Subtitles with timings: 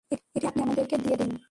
[0.09, 1.31] এটি আপনি আমাদেরকে দিয়ে দিন।